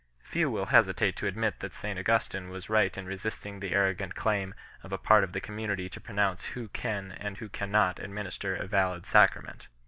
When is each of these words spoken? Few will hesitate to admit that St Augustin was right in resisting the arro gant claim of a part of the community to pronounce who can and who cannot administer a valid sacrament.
Few 0.23 0.49
will 0.49 0.65
hesitate 0.73 1.15
to 1.17 1.27
admit 1.27 1.59
that 1.59 1.75
St 1.75 1.99
Augustin 1.99 2.49
was 2.49 2.71
right 2.71 2.97
in 2.97 3.05
resisting 3.05 3.59
the 3.59 3.73
arro 3.73 3.95
gant 3.95 4.15
claim 4.15 4.55
of 4.81 4.91
a 4.91 4.97
part 4.97 5.23
of 5.23 5.31
the 5.31 5.39
community 5.39 5.89
to 5.89 6.01
pronounce 6.01 6.45
who 6.57 6.69
can 6.69 7.11
and 7.11 7.37
who 7.37 7.47
cannot 7.49 7.99
administer 7.99 8.55
a 8.55 8.65
valid 8.65 9.05
sacrament. 9.05 9.67